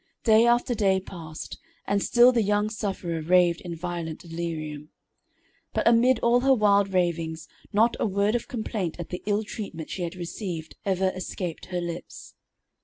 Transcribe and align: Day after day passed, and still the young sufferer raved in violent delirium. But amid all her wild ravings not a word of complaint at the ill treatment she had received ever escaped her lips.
Day 0.23 0.47
after 0.47 0.73
day 0.73 0.99
passed, 0.99 1.59
and 1.85 2.01
still 2.01 2.31
the 2.31 2.41
young 2.41 2.71
sufferer 2.71 3.21
raved 3.21 3.61
in 3.61 3.75
violent 3.75 4.21
delirium. 4.21 4.89
But 5.73 5.87
amid 5.87 6.17
all 6.21 6.39
her 6.39 6.55
wild 6.55 6.91
ravings 6.91 7.47
not 7.71 7.95
a 7.99 8.07
word 8.07 8.33
of 8.33 8.47
complaint 8.47 8.99
at 8.99 9.09
the 9.09 9.21
ill 9.27 9.43
treatment 9.43 9.91
she 9.91 10.01
had 10.01 10.15
received 10.15 10.75
ever 10.85 11.09
escaped 11.15 11.67
her 11.67 11.81
lips. 11.81 12.33